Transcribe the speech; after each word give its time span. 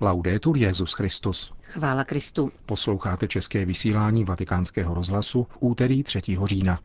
Laudetur 0.00 0.56
Jezus 0.56 0.92
Christus. 0.92 1.52
Chvála 1.62 2.04
Kristu. 2.04 2.52
Posloucháte 2.66 3.28
české 3.28 3.64
vysílání 3.64 4.24
Vatikánského 4.24 4.94
rozhlasu 4.94 5.46
v 5.50 5.56
úterý 5.60 6.02
3. 6.02 6.20
října. 6.44 6.78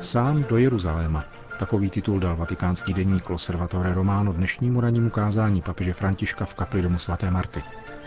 Sám 0.00 0.42
do 0.42 0.56
Jeruzaléma. 0.56 1.24
Takový 1.58 1.90
titul 1.90 2.20
dal 2.20 2.36
vatikánský 2.36 2.94
deník 2.94 3.30
Loservatore 3.30 3.94
Romano 3.94 4.32
dnešnímu 4.32 4.80
rannímu 4.80 5.10
kázání 5.10 5.62
papeže 5.62 5.92
Františka 5.92 6.44
v 6.44 6.54
kapli 6.54 6.82
domu 6.82 6.98
svaté 6.98 7.30
Marty. 7.30 7.62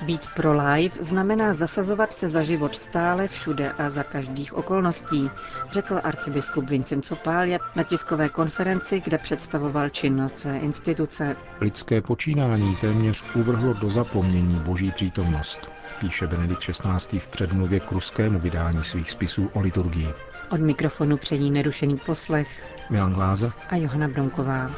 Být 0.06 0.28
pro 0.36 0.54
life 0.54 1.04
znamená 1.04 1.54
zasazovat 1.54 2.14
se 2.14 2.30
za 2.30 2.44
život 2.44 2.76
stále, 2.76 3.28
všude 3.28 3.72
a 3.72 3.90
za 3.90 4.04
každých 4.04 4.54
okolností, 4.54 5.30
řekl 5.72 6.00
arcibiskup 6.04 6.70
Vincenzo 6.70 7.16
Paglia 7.16 7.60
na 7.76 7.84
tiskové 7.84 8.30
konferenci, 8.30 9.02
kde 9.02 9.18
představoval 9.18 9.90
činnost 9.90 10.40
své 10.40 10.58
instituce. 10.58 11.36
Lidské 11.62 12.02
počínání 12.02 12.76
téměř 12.76 13.24
uvrhlo 13.36 13.74
do 13.74 13.90
zapomnění 13.90 14.56
boží 14.56 14.92
přítomnost, 14.92 15.70
píše 16.00 16.28
Benedikt 16.28 16.62
XVI. 16.62 17.20
v 17.20 17.28
předmluvě 17.28 17.80
k 17.80 17.92
ruskému 17.92 18.40
vydání 18.40 18.84
svých 18.84 19.12
spisů 19.12 19.50
o 19.54 19.62
liturgii. 19.62 20.10
Od 20.50 20.60
mikrofonu 20.60 21.18
přejí 21.18 21.52
nerušený 21.52 21.98
poslech 21.98 22.76
Milan 22.90 23.14
Gláza 23.14 23.54
a 23.70 23.76
Johana 23.76 24.08
Bronková. 24.08 24.72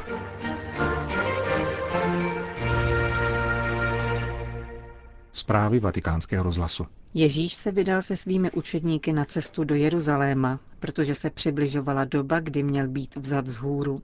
Zprávy 5.36 5.80
vatikánského 5.80 6.42
rozhlasu. 6.44 6.86
Ježíš 7.14 7.54
se 7.54 7.72
vydal 7.72 8.02
se 8.02 8.16
svými 8.16 8.50
učedníky 8.50 9.12
na 9.12 9.24
cestu 9.24 9.64
do 9.64 9.74
Jeruzaléma, 9.74 10.60
protože 10.80 11.14
se 11.14 11.30
přibližovala 11.30 12.04
doba, 12.04 12.40
kdy 12.40 12.62
měl 12.62 12.88
být 12.88 13.16
vzat 13.16 13.46
z 13.46 13.56
hůru. 13.56 14.02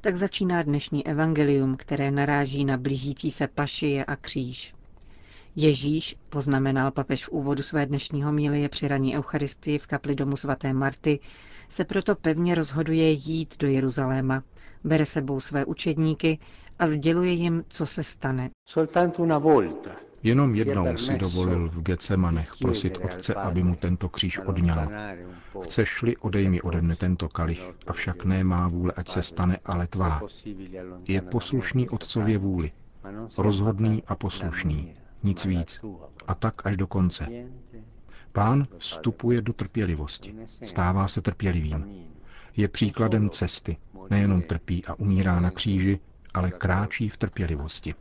Tak 0.00 0.16
začíná 0.16 0.62
dnešní 0.62 1.06
evangelium, 1.06 1.76
které 1.76 2.10
naráží 2.10 2.64
na 2.64 2.76
blížící 2.76 3.30
se 3.30 3.48
pašie 3.48 4.04
a 4.04 4.16
kříž. 4.16 4.74
Ježíš, 5.56 6.16
poznamenal 6.30 6.90
papež 6.90 7.24
v 7.24 7.28
úvodu 7.28 7.62
své 7.62 7.86
dnešního 7.86 8.32
mílie 8.32 8.68
při 8.68 8.88
raní 8.88 9.16
Eucharistii 9.16 9.78
v 9.78 9.86
kapli 9.86 10.14
domu 10.14 10.36
svaté 10.36 10.72
Marty, 10.72 11.20
se 11.68 11.84
proto 11.84 12.14
pevně 12.16 12.54
rozhoduje 12.54 13.10
jít 13.10 13.56
do 13.58 13.68
Jeruzaléma, 13.68 14.42
bere 14.84 15.06
sebou 15.06 15.40
své 15.40 15.64
učedníky 15.64 16.38
a 16.78 16.86
sděluje 16.86 17.32
jim, 17.32 17.64
co 17.68 17.86
se 17.86 18.02
stane. 18.04 18.50
Jenom 20.22 20.54
jednou 20.54 20.96
si 20.96 21.18
dovolil 21.18 21.68
v 21.68 21.82
Getsemanech 21.82 22.52
prosit 22.60 22.98
otce, 23.04 23.34
aby 23.34 23.62
mu 23.62 23.76
tento 23.76 24.08
kříž 24.08 24.38
odňal. 24.38 24.88
Chceš-li, 25.64 26.16
odej 26.16 26.48
mi 26.48 26.62
ode 26.62 26.82
mne 26.82 26.96
tento 26.96 27.28
kalich, 27.28 27.62
avšak 27.86 28.24
ne 28.24 28.44
má 28.44 28.68
vůle, 28.68 28.92
ať 28.96 29.08
se 29.08 29.22
stane, 29.22 29.58
ale 29.64 29.86
tvá. 29.86 30.22
Je 31.08 31.22
poslušný 31.22 31.88
otcově 31.88 32.38
vůli. 32.38 32.72
Rozhodný 33.38 34.02
a 34.06 34.14
poslušný. 34.14 34.94
Nic 35.22 35.44
víc. 35.44 35.80
A 36.26 36.34
tak 36.34 36.66
až 36.66 36.76
do 36.76 36.86
konce. 36.86 37.28
Pán 38.32 38.66
vstupuje 38.78 39.42
do 39.42 39.52
trpělivosti. 39.52 40.34
Stává 40.64 41.08
se 41.08 41.22
trpělivým. 41.22 41.84
Je 42.56 42.68
příkladem 42.68 43.30
cesty. 43.30 43.76
Nejenom 44.10 44.42
trpí 44.42 44.84
a 44.84 44.94
umírá 44.94 45.40
na 45.40 45.50
kříži, 45.50 46.00
ale 46.34 46.50
kráčí 46.50 47.08
v 47.08 47.16
trpělivosti. 47.16 47.94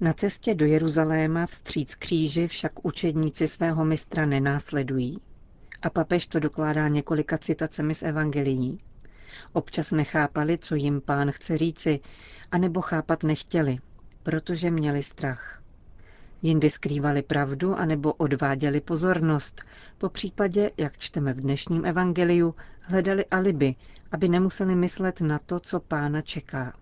Na 0.00 0.12
cestě 0.12 0.54
do 0.54 0.66
Jeruzaléma 0.66 1.46
vstříc 1.46 1.94
kříži 1.94 2.48
však 2.48 2.84
učedníci 2.84 3.48
svého 3.48 3.84
mistra 3.84 4.26
nenásledují. 4.26 5.18
A 5.82 5.90
papež 5.90 6.26
to 6.26 6.40
dokládá 6.40 6.88
několika 6.88 7.38
citacemi 7.38 7.94
z 7.94 8.02
evangelií. 8.02 8.78
Občas 9.52 9.92
nechápali, 9.92 10.58
co 10.58 10.74
jim 10.74 11.00
pán 11.00 11.30
chce 11.30 11.58
říci, 11.58 12.00
anebo 12.50 12.80
chápat 12.80 13.22
nechtěli, 13.22 13.78
protože 14.22 14.70
měli 14.70 15.02
strach. 15.02 15.62
Jindy 16.42 16.70
skrývali 16.70 17.22
pravdu 17.22 17.74
anebo 17.74 18.12
odváděli 18.12 18.80
pozornost. 18.80 19.62
Po 19.98 20.08
případě, 20.08 20.70
jak 20.76 20.98
čteme 20.98 21.32
v 21.32 21.40
dnešním 21.40 21.84
evangeliu, 21.84 22.54
hledali 22.80 23.24
alibi, 23.26 23.74
aby 24.12 24.28
nemuseli 24.28 24.74
myslet 24.74 25.20
na 25.20 25.38
to, 25.38 25.60
co 25.60 25.80
pána 25.80 26.22
čeká. 26.22 26.72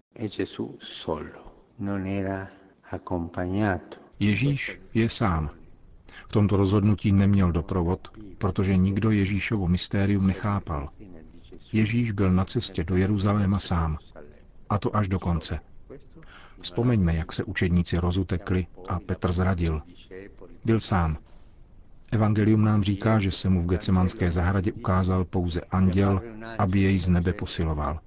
Ježíš 4.20 4.80
je 4.94 5.10
sám. 5.10 5.50
V 6.28 6.32
tomto 6.32 6.56
rozhodnutí 6.56 7.12
neměl 7.12 7.52
doprovod, 7.52 8.08
protože 8.38 8.76
nikdo 8.76 9.10
Ježíšovo 9.10 9.68
mystérium 9.68 10.26
nechápal. 10.26 10.88
Ježíš 11.72 12.10
byl 12.12 12.32
na 12.32 12.44
cestě 12.44 12.84
do 12.84 12.96
Jeruzaléma 12.96 13.58
sám. 13.58 13.98
A 14.70 14.78
to 14.78 14.96
až 14.96 15.08
do 15.08 15.18
konce. 15.18 15.60
Vzpomeňme, 16.60 17.16
jak 17.16 17.32
se 17.32 17.44
učedníci 17.44 17.98
rozutekli 17.98 18.66
a 18.88 19.00
Petr 19.00 19.32
zradil. 19.32 19.82
Byl 20.64 20.80
sám. 20.80 21.16
Evangelium 22.12 22.64
nám 22.64 22.82
říká, 22.82 23.18
že 23.18 23.30
se 23.30 23.48
mu 23.48 23.60
v 23.60 23.66
Gecemanské 23.66 24.30
zahradě 24.30 24.72
ukázal 24.72 25.24
pouze 25.24 25.60
anděl, 25.60 26.20
aby 26.58 26.80
jej 26.80 26.98
z 26.98 27.08
nebe 27.08 27.32
posiloval. 27.32 28.00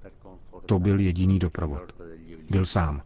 To 0.66 0.80
byl 0.80 1.00
jediný 1.00 1.40
doprovod. 1.40 1.96
Byl 2.50 2.66
sám. 2.66 3.02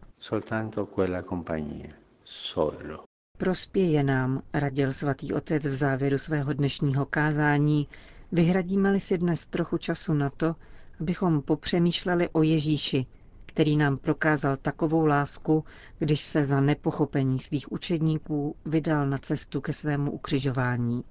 Prospěje 3.38 4.02
nám, 4.02 4.42
radil 4.52 4.92
svatý 4.92 5.32
otec 5.32 5.66
v 5.66 5.74
závěru 5.74 6.18
svého 6.18 6.52
dnešního 6.52 7.06
kázání, 7.06 7.88
vyhradíme-li 8.32 9.00
si 9.00 9.18
dnes 9.18 9.46
trochu 9.46 9.78
času 9.78 10.14
na 10.14 10.30
to, 10.30 10.56
abychom 11.00 11.42
popřemýšleli 11.42 12.28
o 12.32 12.42
Ježíši, 12.42 13.06
který 13.54 13.76
nám 13.76 13.96
prokázal 13.96 14.56
takovou 14.56 15.06
lásku, 15.06 15.64
když 15.98 16.20
se 16.20 16.44
za 16.44 16.60
nepochopení 16.60 17.38
svých 17.38 17.72
učedníků 17.72 18.56
vydal 18.64 19.06
na 19.06 19.18
cestu 19.18 19.60
ke 19.60 19.72
svému 19.72 20.10
ukřižování. 20.10 21.04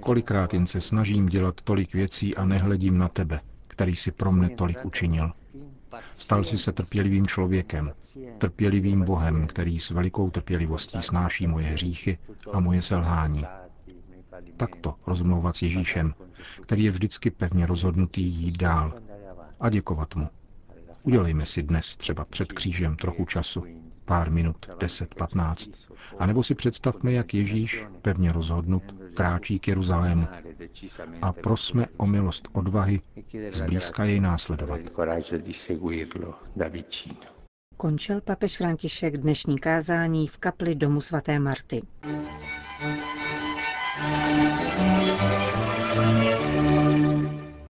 Kolikrát 0.00 0.54
jen 0.54 0.66
se 0.66 0.80
snažím 0.80 1.26
dělat 1.26 1.60
tolik 1.60 1.92
věcí 1.94 2.36
a 2.36 2.44
nehledím 2.44 2.98
na 2.98 3.08
tebe, 3.08 3.40
který 3.68 3.96
si 3.96 4.10
pro 4.10 4.32
mne 4.32 4.48
tolik 4.48 4.84
učinil. 4.84 5.32
Stal 6.12 6.44
si 6.44 6.58
se 6.58 6.72
trpělivým 6.72 7.26
člověkem, 7.26 7.92
trpělivým 8.38 9.04
Bohem, 9.04 9.46
který 9.46 9.78
s 9.78 9.90
velikou 9.90 10.30
trpělivostí 10.30 11.02
snáší 11.02 11.46
moje 11.46 11.66
hříchy 11.66 12.18
a 12.52 12.60
moje 12.60 12.82
selhání. 12.82 13.44
Takto 14.56 14.94
rozmlouvat 15.06 15.56
s 15.56 15.62
Ježíšem, 15.62 16.14
který 16.62 16.84
je 16.84 16.90
vždycky 16.90 17.30
pevně 17.30 17.66
rozhodnutý 17.66 18.22
jít 18.22 18.58
dál, 18.58 19.07
a 19.60 19.70
děkovat 19.70 20.14
mu. 20.14 20.28
Udělejme 21.02 21.46
si 21.46 21.62
dnes 21.62 21.96
třeba 21.96 22.24
před 22.24 22.52
křížem 22.52 22.96
trochu 22.96 23.24
času, 23.24 23.64
pár 24.04 24.30
minut, 24.30 24.66
10, 24.80 25.14
15, 25.14 25.70
a 26.18 26.26
nebo 26.26 26.42
si 26.42 26.54
představme, 26.54 27.12
jak 27.12 27.34
Ježíš, 27.34 27.84
pevně 28.02 28.32
rozhodnut, 28.32 28.82
kráčí 29.14 29.58
k 29.58 29.68
Jeruzalému 29.68 30.26
a 31.22 31.32
prosme 31.32 31.86
o 31.96 32.06
milost 32.06 32.48
odvahy 32.52 33.00
zblízka 33.50 34.04
jej 34.04 34.20
následovat. 34.20 34.80
Končil 37.76 38.20
papež 38.20 38.56
František 38.56 39.16
dnešní 39.16 39.58
kázání 39.58 40.26
v 40.26 40.38
kapli 40.38 40.74
domu 40.74 41.00
svaté 41.00 41.38
Marty. 41.38 41.82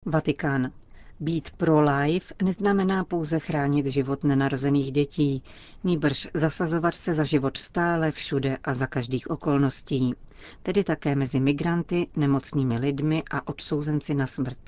Vatikán. 0.06 0.72
Být 1.20 1.50
pro-life 1.50 2.34
neznamená 2.42 3.04
pouze 3.04 3.38
chránit 3.38 3.86
život 3.86 4.24
nenarozených 4.24 4.92
dětí, 4.92 5.42
nýbrž 5.84 6.28
zasazovat 6.34 6.94
se 6.94 7.14
za 7.14 7.24
život 7.24 7.56
stále, 7.56 8.10
všude 8.10 8.58
a 8.64 8.74
za 8.74 8.86
každých 8.86 9.30
okolností, 9.30 10.14
tedy 10.62 10.84
také 10.84 11.14
mezi 11.14 11.40
migranty, 11.40 12.06
nemocnými 12.16 12.78
lidmi 12.78 13.22
a 13.30 13.48
odsouzenci 13.48 14.14
na 14.14 14.26
smrt. 14.26 14.58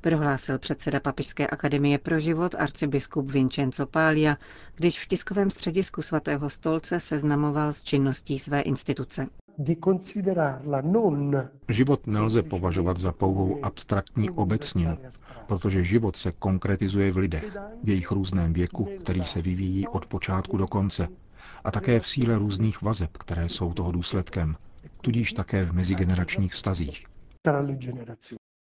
Prohlásil 0.00 0.58
předseda 0.58 1.00
Papižské 1.00 1.46
akademie 1.46 1.98
pro 1.98 2.20
život 2.20 2.54
arcibiskup 2.58 3.30
Vincenzo 3.30 3.86
Paglia, 3.86 4.36
když 4.74 5.04
v 5.04 5.08
tiskovém 5.08 5.50
středisku 5.50 6.02
svatého 6.02 6.50
stolce 6.50 7.00
seznamoval 7.00 7.72
s 7.72 7.82
činností 7.82 8.38
své 8.38 8.60
instituce. 8.60 9.26
Život 11.68 12.06
nelze 12.06 12.42
považovat 12.42 12.98
za 12.98 13.12
pouhou 13.12 13.64
abstraktní 13.64 14.30
obecninu, 14.30 14.98
protože 15.46 15.84
život 15.84 16.16
se 16.16 16.32
konkretizuje 16.32 17.12
v 17.12 17.16
lidech, 17.16 17.56
v 17.84 17.88
jejich 17.88 18.10
různém 18.10 18.52
věku, 18.52 18.88
který 19.00 19.24
se 19.24 19.42
vyvíjí 19.42 19.88
od 19.88 20.06
počátku 20.06 20.56
do 20.56 20.66
konce, 20.66 21.08
a 21.64 21.70
také 21.70 22.00
v 22.00 22.08
síle 22.08 22.38
různých 22.38 22.82
vazeb, 22.82 23.16
které 23.16 23.48
jsou 23.48 23.72
toho 23.72 23.92
důsledkem, 23.92 24.56
tudíž 25.00 25.32
také 25.32 25.64
v 25.64 25.72
mezigeneračních 25.72 26.52
vztazích. 26.52 27.06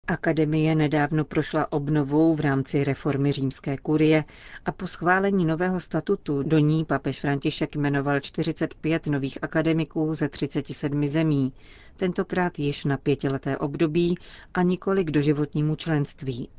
Akademie 0.07 0.75
nedávno 0.75 1.25
prošla 1.25 1.71
obnovou 1.71 2.35
v 2.35 2.39
rámci 2.39 2.83
reformy 2.83 3.31
římské 3.31 3.77
kurie 3.77 4.23
a 4.65 4.71
po 4.71 4.87
schválení 4.87 5.45
nového 5.45 5.79
statutu 5.79 6.43
do 6.43 6.59
ní 6.59 6.85
papež 6.85 7.19
František 7.19 7.75
jmenoval 7.75 8.19
45 8.19 9.07
nových 9.07 9.37
akademiků 9.43 10.13
ze 10.13 10.29
37 10.29 11.07
zemí, 11.07 11.53
tentokrát 11.95 12.59
již 12.59 12.85
na 12.85 12.97
pětileté 12.97 13.57
období 13.57 14.15
a 14.53 14.61
nikoli 14.61 15.03
k 15.03 15.11
doživotnímu 15.11 15.75
členství. 15.75 16.49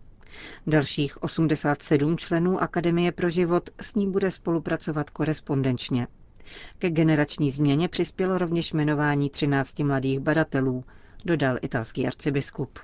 Dalších 0.67 1.23
87 1.23 2.19
členů 2.19 2.62
Akademie 2.62 3.12
pro 3.12 3.31
život 3.31 3.70
s 3.81 3.94
ní 3.94 4.11
bude 4.11 4.31
spolupracovat 4.31 5.11
korespondenčně. 5.11 6.06
Ke 6.79 6.91
generační 6.91 7.50
změně 7.50 7.88
přispělo 7.88 8.38
rovněž 8.38 8.73
jmenování 8.73 9.31
13 9.31 9.79
mladých 9.79 10.20
badatelů, 10.20 10.85
dodal 11.25 11.59
italský 11.62 12.06
arcibiskup. 12.06 12.79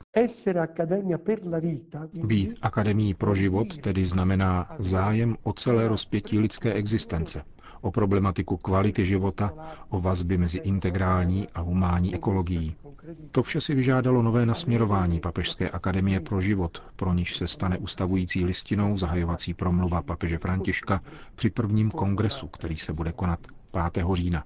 Být 2.12 2.58
akademií 2.62 3.14
pro 3.14 3.34
život 3.34 3.78
tedy 3.78 4.04
znamená 4.06 4.76
zájem 4.78 5.36
o 5.42 5.52
celé 5.52 5.88
rozpětí 5.88 6.38
lidské 6.38 6.72
existence, 6.72 7.42
o 7.80 7.90
problematiku 7.90 8.56
kvality 8.56 9.06
života, 9.06 9.52
o 9.88 10.00
vazby 10.00 10.38
mezi 10.38 10.58
integrální 10.58 11.48
a 11.54 11.60
humánní 11.60 12.14
ekologií. 12.14 12.76
To 13.32 13.42
vše 13.42 13.60
si 13.60 13.74
vyžádalo 13.74 14.22
nové 14.22 14.46
nasměrování 14.46 15.20
Papežské 15.20 15.70
akademie 15.70 16.20
pro 16.20 16.40
život, 16.40 16.82
pro 16.96 17.12
níž 17.14 17.36
se 17.36 17.48
stane 17.48 17.78
ustavující 17.78 18.44
listinou 18.44 18.98
zahajovací 18.98 19.54
promluva 19.54 20.02
papeže 20.02 20.38
Františka 20.38 21.00
při 21.34 21.50
prvním 21.50 21.90
kongresu, 21.90 22.48
který 22.48 22.76
se 22.76 22.92
bude 22.92 23.12
konat 23.12 23.40
5. 23.92 24.04
října. 24.14 24.44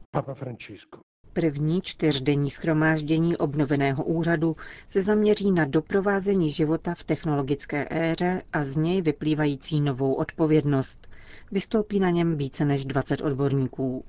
První 1.35 1.83
čtyřdenní 1.83 2.51
schromáždění 2.51 3.37
obnoveného 3.37 4.05
úřadu 4.05 4.57
se 4.89 5.03
zaměří 5.03 5.51
na 5.53 5.65
doprovázení 5.65 6.51
života 6.51 6.95
v 6.95 7.05
technologické 7.05 7.89
éře 7.91 8.43
a 8.53 8.65
z 8.65 8.77
něj 8.77 9.03
vyplývající 9.03 9.81
novou 9.81 10.15
odpovědnost. 10.15 11.09
Vystoupí 11.53 12.01
na 12.01 12.11
něm 12.11 12.37
více 12.37 12.65
než 12.65 12.85
20 12.85 13.21
odborníků. 13.23 14.05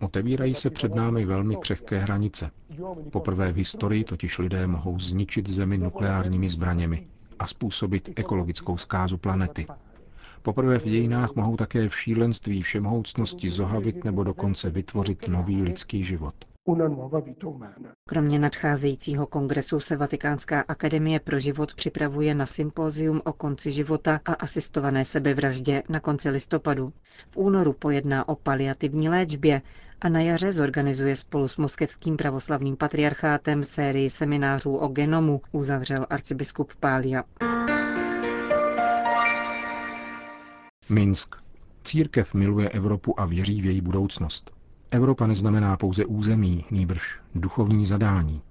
Otevírají 0.00 0.54
se 0.54 0.70
před 0.70 0.94
námi 0.94 1.24
velmi 1.24 1.56
křehké 1.56 1.98
hranice. 1.98 2.50
Poprvé 3.12 3.52
v 3.52 3.56
historii 3.56 4.04
totiž 4.04 4.38
lidé 4.38 4.66
mohou 4.66 4.98
zničit 5.00 5.50
zemi 5.50 5.78
nukleárními 5.78 6.48
zbraněmi 6.48 7.06
a 7.38 7.46
způsobit 7.46 8.10
ekologickou 8.16 8.76
zkázu 8.76 9.18
planety. 9.18 9.66
Poprvé 10.46 10.78
v 10.78 10.84
dějinách 10.84 11.34
mohou 11.34 11.56
také 11.56 11.88
v 11.88 12.00
šílenství 12.00 12.62
všemohoucnosti 12.62 13.50
zohavit 13.50 14.04
nebo 14.04 14.24
dokonce 14.24 14.70
vytvořit 14.70 15.28
nový 15.28 15.62
lidský 15.62 16.04
život. 16.04 16.34
Kromě 18.08 18.38
nadcházejícího 18.38 19.26
kongresu 19.26 19.80
se 19.80 19.96
Vatikánská 19.96 20.64
akademie 20.68 21.20
pro 21.20 21.40
život 21.40 21.74
připravuje 21.74 22.34
na 22.34 22.46
sympózium 22.46 23.20
o 23.24 23.32
konci 23.32 23.72
života 23.72 24.20
a 24.24 24.32
asistované 24.32 25.04
sebevraždě 25.04 25.82
na 25.88 26.00
konci 26.00 26.30
listopadu. 26.30 26.88
V 27.30 27.36
únoru 27.36 27.72
pojedná 27.72 28.28
o 28.28 28.36
paliativní 28.36 29.08
léčbě 29.08 29.62
a 30.00 30.08
na 30.08 30.20
jaře 30.20 30.52
zorganizuje 30.52 31.16
spolu 31.16 31.48
s 31.48 31.56
moskevským 31.56 32.16
pravoslavným 32.16 32.76
patriarchátem 32.76 33.62
sérii 33.62 34.10
seminářů 34.10 34.76
o 34.76 34.88
genomu, 34.88 35.40
uzavřel 35.52 36.06
arcibiskup 36.10 36.74
Pália. 36.80 37.24
Minsk. 40.88 41.34
Církev 41.84 42.34
miluje 42.34 42.68
Evropu 42.68 43.20
a 43.20 43.26
věří 43.26 43.60
v 43.60 43.64
její 43.64 43.80
budoucnost. 43.80 44.50
Evropa 44.90 45.26
neznamená 45.26 45.76
pouze 45.76 46.04
území, 46.04 46.64
nýbrž 46.70 47.20
duchovní 47.34 47.86
zadání. 47.86 48.42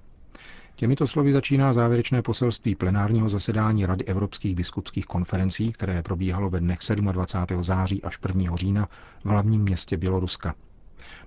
Těmito 0.75 1.07
slovy 1.07 1.33
začíná 1.33 1.73
závěrečné 1.73 2.21
poselství 2.21 2.75
plenárního 2.75 3.29
zasedání 3.29 3.85
Rady 3.85 4.03
evropských 4.05 4.55
biskupských 4.55 5.05
konferencí, 5.05 5.71
které 5.71 6.03
probíhalo 6.03 6.49
ve 6.49 6.59
dnech 6.59 6.79
27. 7.11 7.63
září 7.63 8.03
až 8.03 8.19
1. 8.27 8.55
října 8.55 8.87
v 9.23 9.25
hlavním 9.29 9.61
městě 9.61 9.97
Běloruska. 9.97 10.55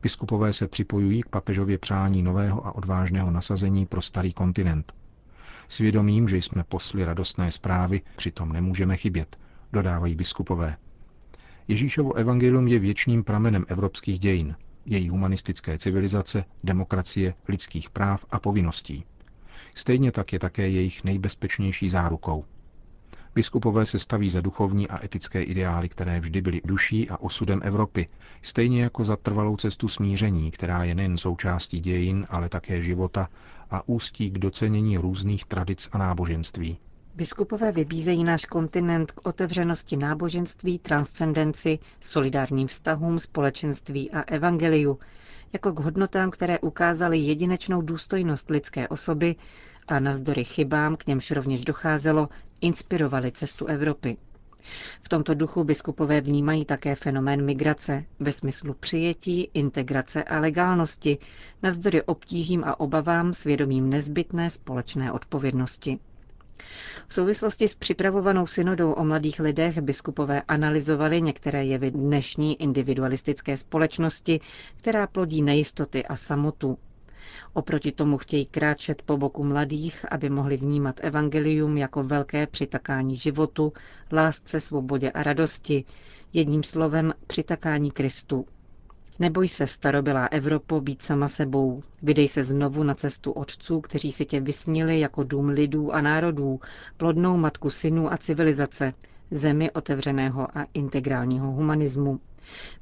Biskupové 0.03 0.53
se 0.53 0.69
připojují 0.69 1.23
k 1.23 1.29
papežově 1.29 1.79
přání 1.79 2.23
nového 2.23 2.67
a 2.67 2.75
odvážného 2.75 3.31
nasazení 3.31 3.87
pro 3.87 4.03
starý 4.03 4.33
kontinent. 4.33 4.93
Svědomím, 5.69 6.29
že 6.29 6.37
jsme 6.37 6.65
posli 6.65 7.05
radostné 7.05 7.51
zprávy, 7.51 8.01
přitom 8.17 8.53
nemůžeme 8.53 8.97
chybět, 8.97 9.37
dodávají 9.73 10.15
biskupové. 10.15 10.77
Ježíšovo 11.69 12.13
evangelium 12.17 12.69
je 12.69 12.79
věčným 12.79 13.25
pramenem 13.25 13.65
evropských 13.69 14.19
dějin, 14.19 14.57
její 14.87 15.09
humanistické 15.09 15.79
civilizace, 15.79 16.45
demokracie, 16.65 17.35
lidských 17.49 17.91
práv 17.91 18.25
a 18.31 18.41
povinností. 18.41 19.05
Stejně 19.75 20.13
tak 20.13 20.33
je 20.33 20.39
také 20.39 20.69
jejich 20.69 21.05
nejbezpečnější 21.05 21.89
zárukou. 21.89 22.45
Biskupové 23.35 23.87
se 23.87 23.99
staví 23.99 24.31
za 24.31 24.41
duchovní 24.41 24.89
a 24.89 25.05
etické 25.05 25.43
ideály, 25.43 25.89
které 25.89 26.21
vždy 26.21 26.41
byly 26.43 26.61
duší 26.65 27.11
a 27.11 27.17
osudem 27.17 27.61
Evropy, 27.65 28.09
stejně 28.43 28.83
jako 28.83 29.05
za 29.05 29.17
trvalou 29.17 29.57
cestu 29.57 29.89
smíření, 29.89 30.51
která 30.51 30.85
je 30.85 30.95
nejen 30.95 31.19
součástí 31.19 31.81
dějin, 31.81 32.27
ale 32.29 32.49
také 32.49 32.83
života 32.83 33.29
a 33.71 33.89
ústí 33.89 34.31
k 34.31 34.39
docenění 34.39 34.97
různých 34.99 35.45
tradic 35.45 35.89
a 35.93 35.99
náboženství. 35.99 36.79
Biskupové 37.15 37.73
vybízejí 37.73 38.25
náš 38.25 38.45
kontinent 38.45 39.13
k 39.13 39.29
otevřenosti 39.29 39.97
náboženství, 39.97 40.79
transcendenci, 40.79 41.79
solidárním 42.01 42.67
vztahům, 42.69 43.19
společenství 43.19 44.11
a 44.11 44.21
evangeliu, 44.21 44.99
jako 45.53 45.73
k 45.73 45.81
hodnotám, 45.81 46.31
které 46.31 46.59
ukázaly 46.59 47.19
jedinečnou 47.19 47.83
důstojnost 47.83 48.51
lidské 48.51 48.89
osoby 48.89 49.37
a 49.89 50.01
navzdory 50.01 50.45
chybám, 50.45 50.97
k 50.97 51.07
němž 51.07 51.31
rovněž 51.31 51.61
docházelo, 51.65 52.29
inspirovali 52.61 53.33
cestu 53.33 53.67
Evropy. 53.67 54.17
V 55.03 55.09
tomto 55.09 55.35
duchu 55.35 55.65
biskupové 55.65 56.21
vnímají 56.21 56.65
také 56.65 56.95
fenomén 56.95 57.45
migrace 57.45 58.05
ve 58.21 58.33
smyslu 58.33 58.75
přijetí, 58.75 59.51
integrace 59.55 60.25
a 60.25 60.41
legálnosti, 60.41 61.19
navzdory 61.63 62.03
obtížím 62.03 62.65
a 62.65 62.81
obavám 62.81 63.35
svědomím 63.35 63.91
nezbytné 63.91 64.51
společné 64.51 65.13
odpovědnosti. 65.13 65.99
V 67.09 67.15
souvislosti 67.15 67.69
s 67.69 67.75
připravovanou 67.75 68.47
synodou 68.47 68.93
o 68.93 69.05
mladých 69.05 69.41
lidech 69.41 69.79
biskupové 69.81 70.43
analyzovali 70.43 71.23
některé 71.23 71.65
jevy 71.65 71.91
dnešní 71.91 72.63
individualistické 72.63 73.57
společnosti, 73.57 74.41
která 74.77 75.07
plodí 75.07 75.43
nejistoty 75.43 76.07
a 76.07 76.17
samotu. 76.17 76.79
Oproti 77.53 77.93
tomu 77.93 78.19
chtějí 78.19 78.47
kráčet 78.47 79.03
po 79.03 79.17
boku 79.17 79.45
mladých, 79.45 80.13
aby 80.13 80.31
mohli 80.31 80.57
vnímat 80.57 81.01
evangelium 81.03 81.77
jako 81.77 82.03
velké 82.03 82.47
přitakání 82.47 83.17
životu, 83.17 83.73
lásce, 84.13 84.61
svobodě 84.61 85.11
a 85.11 85.23
radosti, 85.23 85.85
jedním 86.33 86.63
slovem 86.63 87.15
přitakání 87.27 87.91
Kristu. 87.91 88.47
Neboj 89.21 89.49
se, 89.49 89.67
starobylá 89.67 90.27
Evropo, 90.27 90.81
být 90.81 91.03
sama 91.03 91.29
sebou. 91.29 91.83
Vydej 92.03 92.29
se 92.29 92.45
znovu 92.45 92.83
na 92.83 92.95
cestu 92.95 93.33
otců, 93.33 93.81
kteří 93.81 94.13
si 94.13 94.25
tě 94.25 94.41
vysnili 94.41 95.01
jako 95.01 95.23
dům 95.25 95.49
lidů 95.49 95.93
a 95.95 96.01
národů, 96.01 96.61
plodnou 96.97 97.37
matku 97.37 97.71
synů 97.71 98.13
a 98.13 98.17
civilizace, 98.17 98.95
zemi 99.31 99.71
otevřeného 99.71 100.59
a 100.59 100.67
integrálního 100.75 101.51
humanismu. 101.53 102.21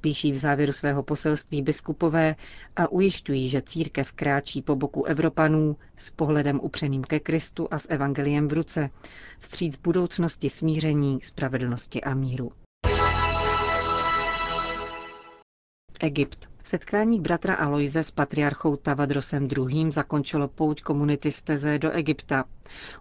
Píší 0.00 0.32
v 0.32 0.36
závěru 0.36 0.72
svého 0.72 1.02
poselství 1.02 1.62
biskupové 1.62 2.36
a 2.76 2.88
ujišťují, 2.92 3.48
že 3.48 3.62
církev 3.62 4.12
kráčí 4.12 4.62
po 4.62 4.76
boku 4.76 5.04
Evropanů 5.04 5.76
s 5.96 6.10
pohledem 6.10 6.60
upřeným 6.62 7.02
ke 7.02 7.20
Kristu 7.20 7.68
a 7.70 7.78
s 7.78 7.86
evangeliem 7.90 8.48
v 8.48 8.52
ruce, 8.52 8.90
vstříc 9.38 9.76
budoucnosti 9.76 10.50
smíření, 10.50 11.18
spravedlnosti 11.22 12.00
a 12.02 12.14
míru. 12.14 12.52
Egypt. 16.00 16.48
Setkání 16.64 17.20
bratra 17.20 17.54
Aloise 17.54 18.02
s 18.02 18.10
patriarchou 18.10 18.76
Tavadrosem 18.76 19.48
II. 19.58 19.92
zakončilo 19.92 20.48
pouť 20.48 20.82
komunity 20.82 21.32
steze 21.32 21.78
do 21.78 21.90
Egypta. 21.90 22.44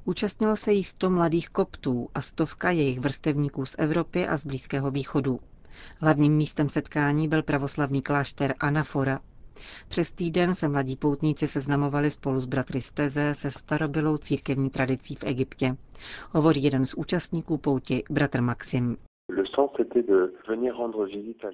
Účastnilo 0.06 0.56
se 0.56 0.72
jí 0.74 0.84
sto 0.84 1.10
mladých 1.10 1.50
koptů 1.50 2.10
a 2.16 2.22
stovka 2.22 2.72
jejich 2.72 3.00
vrstevníků 3.00 3.66
z 3.66 3.76
Evropy 3.78 4.28
a 4.28 4.38
z 4.38 4.46
Blízkého 4.46 4.92
východu. 4.92 5.40
Hlavním 6.02 6.34
místem 6.34 6.70
setkání 6.70 7.28
byl 7.28 7.44
pravoslavný 7.44 8.02
klášter 8.02 8.56
Anafora. 8.60 9.20
Přes 9.88 10.12
týden 10.12 10.54
se 10.54 10.68
mladí 10.68 10.96
poutníci 10.96 11.48
seznamovali 11.48 12.12
spolu 12.12 12.40
s 12.40 12.46
bratry 12.46 12.82
Steze 12.82 13.34
se 13.34 13.52
starobylou 13.52 14.18
církevní 14.18 14.70
tradicí 14.70 15.16
v 15.16 15.24
Egyptě. 15.24 15.78
Hovoří 16.32 16.64
jeden 16.64 16.86
z 16.86 16.94
účastníků 16.94 17.58
pouti, 17.58 18.04
bratr 18.10 18.42
Maxim. 18.42 18.98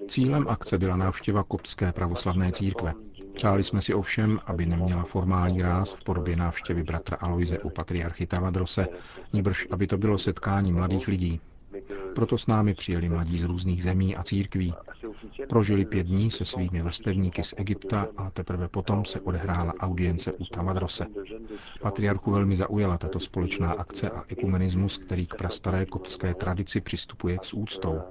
Cílem 0.07 0.47
akce 0.47 0.77
byla 0.77 0.95
návštěva 0.95 1.43
koptské 1.43 1.91
pravoslavné 1.91 2.51
církve. 2.51 2.93
Přáli 3.33 3.63
jsme 3.63 3.81
si 3.81 3.93
ovšem, 3.93 4.39
aby 4.45 4.65
neměla 4.65 5.03
formální 5.03 5.61
ráz 5.61 5.93
v 5.93 6.03
podobě 6.03 6.35
návštěvy 6.35 6.83
bratra 6.83 7.17
Aloise 7.17 7.59
u 7.59 7.69
patriarchy 7.69 8.27
Tavadrose, 8.27 8.87
níbrž 9.33 9.67
aby 9.71 9.87
to 9.87 9.97
bylo 9.97 10.17
setkání 10.17 10.71
mladých 10.73 11.07
lidí. 11.07 11.41
Proto 12.15 12.37
s 12.37 12.47
námi 12.47 12.73
přijeli 12.73 13.09
mladí 13.09 13.37
z 13.37 13.43
různých 13.43 13.83
zemí 13.83 14.15
a 14.15 14.23
církví. 14.23 14.73
Prožili 15.49 15.85
pět 15.85 16.07
dní 16.07 16.31
se 16.31 16.45
svými 16.45 16.81
vrstevníky 16.81 17.43
z 17.43 17.53
Egypta 17.57 18.07
a 18.17 18.29
teprve 18.31 18.67
potom 18.67 19.05
se 19.05 19.19
odehrála 19.21 19.73
audience 19.79 20.33
u 20.33 20.45
Tamadrose. 20.45 21.05
Patriarchu 21.81 22.31
velmi 22.31 22.55
zaujala 22.55 22.97
tato 22.97 23.19
společná 23.19 23.71
akce 23.71 24.09
a 24.09 24.23
ekumenismus, 24.27 24.97
který 24.97 25.27
k 25.27 25.35
prastaré 25.35 25.85
koptské 25.85 26.33
tradici 26.33 26.81
přistupuje 26.81 27.37
s 27.41 27.53
úctou. 27.53 28.01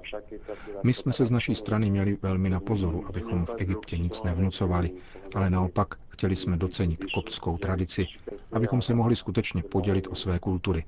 My 0.83 0.93
jsme 0.93 1.13
se 1.13 1.25
z 1.25 1.31
naší 1.31 1.55
strany 1.55 1.89
měli 1.89 2.17
velmi 2.21 2.49
na 2.49 2.59
pozoru, 2.59 3.07
abychom 3.07 3.45
v 3.45 3.55
Egyptě 3.57 3.97
nic 3.97 4.23
nevnucovali, 4.23 4.91
ale 5.35 5.49
naopak 5.49 5.95
chtěli 6.09 6.35
jsme 6.35 6.57
docenit 6.57 7.05
koptskou 7.13 7.57
tradici, 7.57 8.07
abychom 8.51 8.81
se 8.81 8.93
mohli 8.93 9.15
skutečně 9.15 9.63
podělit 9.63 10.07
o 10.07 10.15
své 10.15 10.39
kultury. 10.39 10.85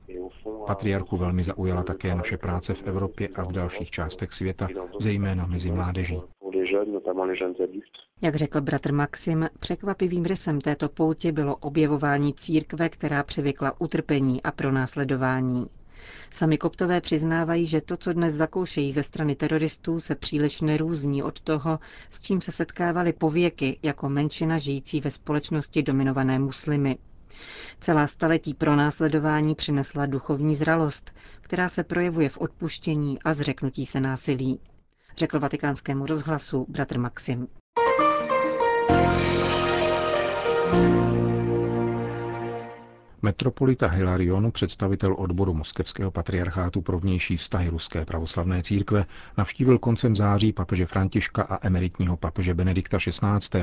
Patriarchu 0.68 1.18
velmi 1.18 1.44
zaujala 1.44 1.84
také 1.84 2.16
naše 2.16 2.38
práce 2.38 2.74
v 2.74 2.84
Evropě 2.88 3.28
a 3.36 3.44
v 3.44 3.52
dalších 3.52 3.92
částech 3.92 4.34
světa, 4.34 4.68
zejména 5.00 5.46
mezi 5.46 5.72
mládeží. 5.72 6.22
Jak 8.22 8.36
řekl 8.36 8.62
bratr 8.62 8.94
Maxim, 8.94 9.50
překvapivým 9.60 10.26
rysem 10.26 10.62
této 10.62 10.90
pouti 10.90 11.32
bylo 11.32 11.56
objevování 11.56 12.34
církve, 12.34 12.90
která 12.90 13.24
přivykla 13.24 13.82
utrpení 13.82 14.44
a 14.44 14.52
pronásledování. 14.52 15.68
Sami 16.32 16.58
koptové 16.58 17.02
přiznávají, 17.02 17.68
že 17.68 17.82
to, 17.82 17.98
co 17.98 18.14
dnes 18.14 18.34
zakoušejí 18.34 18.92
ze 18.92 19.04
strany 19.04 19.36
teroristů, 19.36 20.00
se 20.00 20.16
příliš 20.16 20.62
nerůzní 20.62 21.24
od 21.24 21.40
toho, 21.40 21.80
s 22.12 22.22
čím 22.22 22.42
se 22.42 22.52
setkávali 22.52 23.14
pověky 23.14 23.80
jako 23.84 24.10
menšina 24.10 24.58
žijící 24.58 25.02
ve 25.02 25.12
společnosti 25.12 25.84
dominované 25.84 26.40
muslimy. 26.40 26.98
Celá 27.80 28.08
staletí 28.08 28.54
pronásledování 28.54 29.56
přinesla 29.56 30.06
duchovní 30.06 30.56
zralost, 30.56 31.12
která 31.42 31.70
se 31.70 31.84
projevuje 31.84 32.30
v 32.30 32.38
odpuštění 32.38 33.20
a 33.22 33.34
zřeknutí 33.34 33.86
se 33.86 34.00
násilí, 34.00 34.60
řekl 35.18 35.40
vatikánskému 35.40 36.06
rozhlasu 36.06 36.66
bratr 36.70 36.98
Maxim. 37.00 37.48
Metropolita 43.26 43.88
Hilarionu, 43.88 44.52
představitel 44.52 45.16
odboru 45.18 45.54
Moskevského 45.54 46.12
patriarchátu 46.12 46.82
pro 46.82 47.00
vnější 47.00 47.38
vztahy 47.38 47.70
Ruské 47.70 48.06
pravoslavné 48.06 48.64
církve, 48.64 49.06
navštívil 49.38 49.78
koncem 49.80 50.16
září 50.16 50.54
papeže 50.54 50.86
Františka 50.86 51.44
a 51.44 51.68
emeritního 51.68 52.18
papeže 52.18 52.54
Benedikta 52.54 52.98
XVI. 52.98 53.62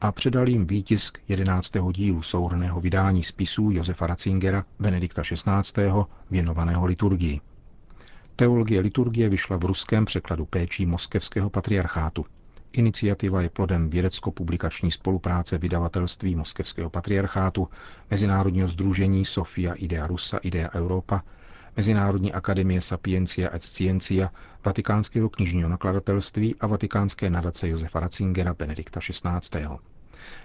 a 0.00 0.12
předal 0.12 0.48
jim 0.48 0.66
výtisk 0.66 1.18
11. 1.28 1.72
dílu 1.92 2.22
souhrného 2.22 2.80
vydání 2.80 3.22
spisů 3.22 3.70
Josefa 3.70 4.06
Ratzingera 4.06 4.64
Benedikta 4.78 5.22
XVI. 5.22 5.86
věnovaného 6.30 6.86
liturgii. 6.86 7.40
Teologie 8.36 8.80
liturgie 8.80 9.28
vyšla 9.28 9.56
v 9.56 9.64
ruském 9.64 10.04
překladu 10.04 10.46
péčí 10.46 10.86
Moskevského 10.86 11.50
patriarchátu. 11.50 12.26
Iniciativa 12.72 13.42
je 13.42 13.50
plodem 13.50 13.90
vědecko-publikační 13.90 14.90
spolupráce 14.90 15.58
vydavatelství 15.58 16.36
Moskevského 16.36 16.90
patriarchátu, 16.90 17.68
Mezinárodního 18.10 18.68
združení 18.68 19.24
Sofia 19.24 19.74
Idea 19.74 20.06
Rusa 20.06 20.36
Idea 20.36 20.70
Europa, 20.74 21.22
Mezinárodní 21.76 22.32
akademie 22.32 22.80
Sapiencia 22.80 23.50
et 23.56 23.62
Scientia, 23.62 24.30
Vatikánského 24.64 25.28
knižního 25.28 25.68
nakladatelství 25.68 26.54
a 26.60 26.66
Vatikánské 26.66 27.30
nadace 27.30 27.68
Josefa 27.68 28.00
Ratzingera 28.00 28.54
Benedikta 28.54 29.00
XVI. 29.00 29.66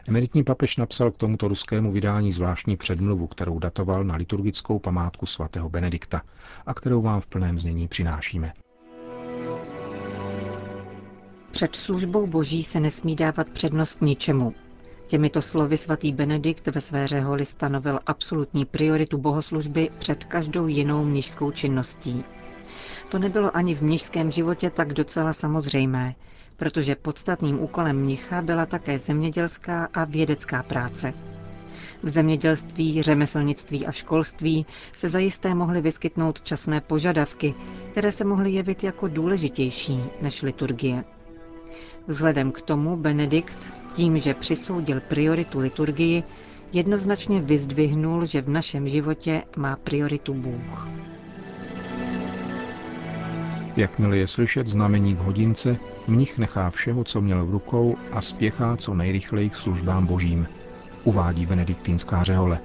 Emeritní 0.07 0.43
papež 0.43 0.77
napsal 0.77 1.11
k 1.11 1.17
tomuto 1.17 1.47
ruskému 1.47 1.91
vydání 1.91 2.31
zvláštní 2.31 2.77
předmluvu, 2.77 3.27
kterou 3.27 3.59
datoval 3.59 4.03
na 4.03 4.15
liturgickou 4.15 4.79
památku 4.79 5.25
svatého 5.25 5.69
Benedikta 5.69 6.21
a 6.65 6.73
kterou 6.73 7.01
vám 7.01 7.21
v 7.21 7.27
plném 7.27 7.59
znění 7.59 7.87
přinášíme. 7.87 8.53
Před 11.51 11.75
službou 11.75 12.27
boží 12.27 12.63
se 12.63 12.79
nesmí 12.79 13.15
dávat 13.15 13.49
přednost 13.49 14.01
ničemu. 14.01 14.53
Těmito 15.07 15.41
slovy 15.41 15.77
svatý 15.77 16.13
Benedikt 16.13 16.67
ve 16.67 16.81
své 16.81 17.07
řeholi 17.07 17.45
stanovil 17.45 17.99
absolutní 18.05 18.65
prioritu 18.65 19.17
bohoslužby 19.17 19.89
před 19.99 20.23
každou 20.23 20.67
jinou 20.67 21.05
mnižskou 21.05 21.51
činností. 21.51 22.23
To 23.09 23.19
nebylo 23.19 23.57
ani 23.57 23.75
v 23.75 23.81
mnižském 23.81 24.31
životě 24.31 24.69
tak 24.69 24.93
docela 24.93 25.33
samozřejmé, 25.33 26.15
protože 26.57 26.95
podstatným 26.95 27.59
úkolem 27.59 27.97
mnicha 27.99 28.41
byla 28.41 28.65
také 28.65 28.97
zemědělská 28.97 29.89
a 29.93 30.05
vědecká 30.05 30.63
práce. 30.63 31.13
V 32.03 32.09
zemědělství, 32.09 33.01
řemeslnictví 33.03 33.85
a 33.87 33.91
školství 33.91 34.65
se 34.95 35.09
zajisté 35.09 35.55
mohly 35.55 35.81
vyskytnout 35.81 36.41
časné 36.41 36.81
požadavky, 36.81 37.55
které 37.91 38.11
se 38.11 38.23
mohly 38.25 38.51
jevit 38.51 38.83
jako 38.83 39.07
důležitější 39.07 39.99
než 40.21 40.41
liturgie. 40.41 41.03
Vzhledem 42.07 42.51
k 42.51 42.61
tomu 42.61 42.97
Benedikt, 42.97 43.73
tím, 43.93 44.17
že 44.17 44.33
přisoudil 44.33 45.01
prioritu 45.01 45.59
liturgii, 45.59 46.23
jednoznačně 46.73 47.41
vyzdvihnul, 47.41 48.25
že 48.25 48.41
v 48.41 48.49
našem 48.49 48.87
životě 48.87 49.43
má 49.57 49.75
prioritu 49.75 50.33
Bůh. 50.33 50.87
Jakmile 53.75 54.17
je 54.17 54.27
slyšet 54.27 54.67
znamení 54.67 55.15
k 55.15 55.19
hodince, 55.19 55.77
mnich 56.07 56.37
nechá 56.37 56.69
všeho, 56.69 57.03
co 57.03 57.21
měl 57.21 57.45
v 57.45 57.51
rukou 57.51 57.97
a 58.11 58.21
spěchá 58.21 58.77
co 58.77 58.93
nejrychleji 58.93 59.49
k 59.49 59.55
službám 59.55 60.05
božím, 60.05 60.47
uvádí 61.03 61.45
benediktínská 61.45 62.23
řehole. 62.23 62.59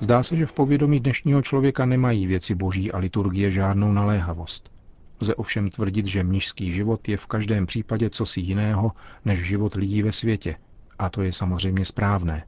Zdá 0.00 0.22
se, 0.22 0.36
že 0.36 0.46
v 0.46 0.52
povědomí 0.52 1.00
dnešního 1.00 1.42
člověka 1.42 1.86
nemají 1.86 2.26
věci 2.26 2.54
boží 2.54 2.92
a 2.92 2.98
liturgie 2.98 3.50
žádnou 3.50 3.92
naléhavost. 3.92 4.79
Lze 5.20 5.34
ovšem 5.34 5.70
tvrdit, 5.70 6.06
že 6.06 6.24
mnižský 6.24 6.72
život 6.72 7.08
je 7.08 7.16
v 7.16 7.26
každém 7.26 7.66
případě 7.66 8.10
cosi 8.10 8.40
jiného 8.40 8.92
než 9.24 9.38
život 9.38 9.74
lidí 9.74 10.02
ve 10.02 10.12
světě. 10.12 10.56
A 10.98 11.08
to 11.08 11.22
je 11.22 11.32
samozřejmě 11.32 11.84
správné. 11.84 12.44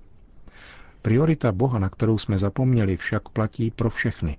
Priorita 1.02 1.52
Boha, 1.52 1.78
na 1.78 1.88
kterou 1.88 2.18
jsme 2.18 2.38
zapomněli, 2.38 2.96
však 2.96 3.28
platí 3.28 3.70
pro 3.70 3.90
všechny. 3.90 4.36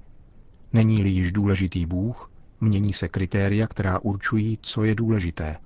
Není-li 0.74 1.10
již 1.10 1.32
důležitý 1.32 1.86
Bůh, 1.86 2.32
mění 2.62 2.94
se 2.94 3.08
kritéria, 3.08 3.68
která 3.68 4.00
určují, 4.00 4.60
co 4.62 4.84
je 4.84 4.96
důležité. 4.96 5.58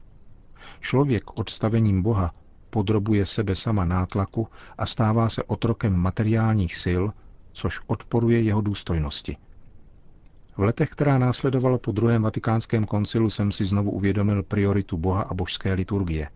Člověk 0.80 1.40
odstavením 1.40 2.02
Boha 2.02 2.34
podrobuje 2.70 3.26
sebe 3.26 3.56
sama 3.56 3.86
nátlaku 3.86 4.48
a 4.78 4.86
stává 4.86 5.30
se 5.30 5.44
otrokem 5.44 5.96
materiálních 5.96 6.76
sil, 6.84 7.04
což 7.52 7.82
odporuje 7.88 8.42
jeho 8.42 8.62
důstojnosti. 8.62 9.38
V 10.58 10.62
letech, 10.62 10.90
která 10.90 11.18
následovala 11.18 11.78
po 11.78 11.92
druhém 11.92 12.22
vatikánském 12.22 12.86
koncilu, 12.86 13.30
jsem 13.30 13.52
si 13.52 13.66
znovu 13.66 13.92
uvědomil 13.92 14.44
prioritu 14.44 14.98
Boha 14.98 15.22
a 15.22 15.34
božské 15.34 15.74
liturgie. 15.74 16.30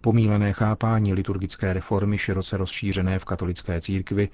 Pomílené 0.00 0.52
chápání 0.52 1.14
liturgické 1.14 1.72
reformy, 1.72 2.18
široce 2.18 2.56
rozšířené 2.56 3.18
v 3.18 3.24
katolické 3.24 3.80
církvi, 3.80 4.28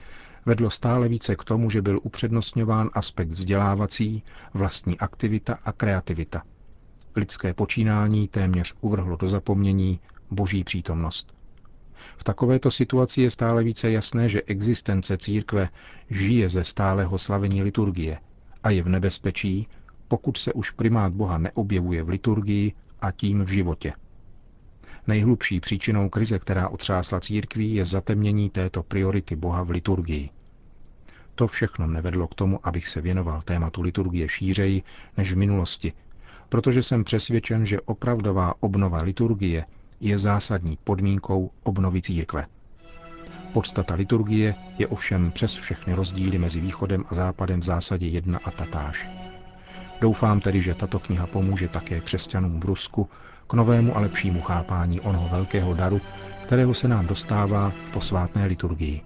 vedlo 0.47 0.71
stále 0.71 1.09
více 1.09 1.37
k 1.37 1.45
tomu, 1.45 1.71
že 1.71 1.83
byl 1.83 2.01
upřednostňován 2.03 2.91
aspekt 2.93 3.29
vzdělávací, 3.29 4.23
vlastní 4.55 4.99
aktivita 4.99 5.59
a 5.65 5.73
kreativita. 5.73 6.43
Lidské 7.17 7.55
počínání 7.55 8.29
téměř 8.29 8.75
uvrhlo 8.81 9.17
do 9.17 9.29
zapomnění 9.29 10.01
boží 10.31 10.65
přítomnost. 10.65 11.35
V 12.17 12.25
takovéto 12.25 12.71
situaci 12.71 13.23
je 13.23 13.31
stále 13.31 13.65
více 13.65 13.91
jasné, 13.91 14.29
že 14.29 14.43
existence 14.43 15.17
církve 15.19 15.69
žije 16.11 16.49
ze 16.49 16.65
stálého 16.65 17.19
slavení 17.19 17.63
liturgie– 17.63 18.19
a 18.63 18.71
je 18.71 18.83
v 18.83 18.89
nebezpečí, 18.89 19.69
pokud 20.09 20.37
se 20.37 20.53
už 20.53 20.71
primát 20.71 21.13
Boha 21.13 21.39
neobjevuje 21.39 22.03
v 22.03 22.09
liturgii 22.09 22.73
a 23.01 23.11
tím 23.11 23.41
v 23.43 23.49
životě. 23.49 23.93
Nejhlubší 25.07 25.61
příčinou 25.61 26.09
krize, 26.09 26.39
která 26.39 26.69
otřásla 26.69 27.21
církví, 27.21 27.75
je 27.75 27.85
zatemnění 27.85 28.51
této 28.51 28.83
priority 28.83 29.37
Boha 29.37 29.63
v 29.63 29.71
liturgii. 29.71 30.31
To 31.35 31.47
všechno 31.47 31.87
nevedlo 31.87 32.29
k 32.29 32.35
tomu, 32.35 32.61
abych 32.67 32.89
se 32.89 33.01
věnoval 33.01 33.43
tématu 33.43 33.83
liturgie 33.83 34.29
šířeji 34.29 34.83
než 35.17 35.33
v 35.33 35.37
minulosti, 35.37 35.93
protože 36.49 36.83
jsem 36.83 37.05
přesvědčen, 37.05 37.67
že 37.67 37.81
opravdová 37.81 38.55
obnova 38.61 39.03
liturgie 39.03 39.65
je 40.01 40.19
zásadní 40.19 40.79
podmínkou 40.85 41.51
obnovy 41.63 42.03
církve. 42.03 42.47
Podstata 43.53 43.95
liturgie 43.95 44.55
je 44.79 44.87
ovšem 44.87 45.31
přes 45.31 45.55
všechny 45.55 45.95
rozdíly 45.95 46.39
mezi 46.39 46.61
východem 46.61 47.05
a 47.09 47.15
západem 47.15 47.61
v 47.61 47.65
zásadě 47.65 48.07
jedna 48.07 48.39
a 48.45 48.51
tatáž. 48.51 49.09
Doufám 50.01 50.41
tedy, 50.41 50.63
že 50.63 50.75
tato 50.75 50.99
kniha 50.99 51.27
pomůže 51.27 51.69
také 51.69 52.01
křesťanům 52.01 52.61
v 52.61 52.65
Rusku 52.65 53.09
k 53.47 53.55
novému 53.55 53.97
a 53.97 54.01
lepšímu 54.01 54.41
chápání 54.41 55.01
onoho 55.01 55.29
velkého 55.29 55.75
daru, 55.75 56.01
kterého 56.43 56.75
se 56.75 56.89
nám 56.89 57.07
dostává 57.07 57.73
v 57.85 57.91
posvátné 57.91 58.47
liturgii. 58.47 59.01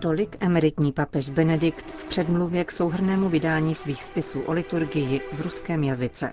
Tolik 0.00 0.36
emeritní 0.40 0.92
papež 0.92 1.30
Benedikt 1.30 1.90
v 1.90 2.04
předmluvě 2.04 2.64
k 2.64 2.70
souhrnému 2.70 3.28
vydání 3.28 3.74
svých 3.74 4.02
spisů 4.02 4.40
o 4.40 4.52
liturgii 4.52 5.20
v 5.32 5.40
ruském 5.40 5.84
jazyce. 5.84 6.32